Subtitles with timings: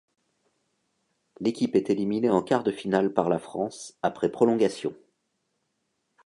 [1.41, 4.95] L'équipe est éliminée en quart de finale par la France après prolongation.